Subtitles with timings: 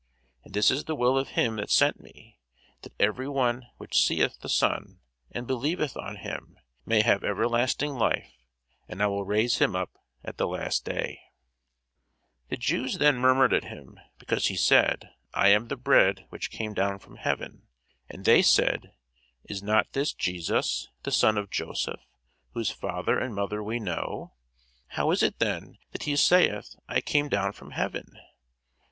[0.43, 2.39] And this is the will of him that sent me,
[2.81, 8.33] that every one which seeth the Son, and believeth on him, may have everlasting life:
[8.87, 11.21] and I will raise him up at the last day.
[12.49, 12.49] [Sidenote: St.
[12.49, 16.25] John 6] The Jews then murmured at him, because he said, I am the bread
[16.29, 17.67] which came down from heaven.
[18.09, 18.93] And they said,
[19.43, 22.01] Is not this Jesus, the son of Joseph,
[22.53, 24.33] whose father and mother we know?
[24.87, 28.17] how is it then that he saith, I came down from heaven?